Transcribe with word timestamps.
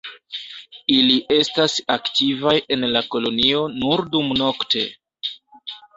Ili 0.93 1.17
estas 1.35 1.75
aktivaj 1.97 2.55
en 2.77 2.85
la 2.97 3.03
kolonio 3.17 3.61
nur 3.77 4.07
dumnokte. 4.17 4.87